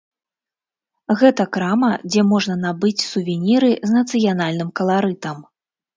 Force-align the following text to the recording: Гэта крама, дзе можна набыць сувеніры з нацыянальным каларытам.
Гэта 1.19 1.45
крама, 1.57 1.91
дзе 2.09 2.21
можна 2.31 2.55
набыць 2.65 3.05
сувеніры 3.11 3.69
з 3.91 3.95
нацыянальным 3.99 4.69
каларытам. 4.81 5.37